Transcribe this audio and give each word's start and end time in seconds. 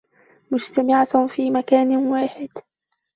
مجتمعة 0.51 1.27
في 1.27 1.51
مكان 1.51 1.95
واحد 2.07 2.49